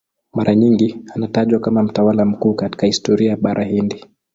Mara 0.33 0.55
nyingi 0.55 1.01
anatajwa 1.15 1.59
kama 1.59 1.83
mtawala 1.83 2.25
mkuu 2.25 2.53
katika 2.53 2.87
historia 2.87 3.29
ya 3.29 3.37
Bara 3.37 3.63
Hindi. 3.63 4.05